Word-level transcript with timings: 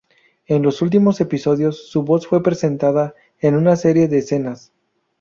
En 0.47 0.63
los 0.63 0.81
últimos 0.81 1.21
episodios, 1.21 1.87
su 1.91 2.01
voz 2.01 2.25
fue 2.25 2.41
presentada 2.41 3.13
en 3.39 3.53
una 3.55 3.75
serie 3.75 4.07
de 4.07 4.17
escenas. 4.17 4.71